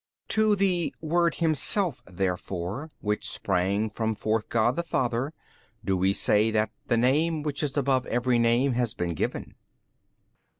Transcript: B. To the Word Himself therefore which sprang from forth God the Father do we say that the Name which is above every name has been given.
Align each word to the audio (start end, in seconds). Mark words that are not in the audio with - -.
B. 0.01 0.33
To 0.33 0.55
the 0.55 0.95
Word 0.99 1.35
Himself 1.35 2.01
therefore 2.07 2.89
which 3.01 3.29
sprang 3.29 3.87
from 3.91 4.15
forth 4.15 4.49
God 4.49 4.75
the 4.75 4.81
Father 4.81 5.31
do 5.85 5.95
we 5.95 6.11
say 6.11 6.49
that 6.49 6.71
the 6.87 6.97
Name 6.97 7.43
which 7.43 7.61
is 7.61 7.77
above 7.77 8.07
every 8.07 8.39
name 8.39 8.71
has 8.73 8.95
been 8.95 9.13
given. 9.13 9.53